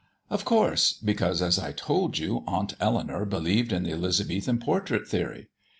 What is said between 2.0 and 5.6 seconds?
you, Aunt Eleanour believed in the Elizabethan portrait theory.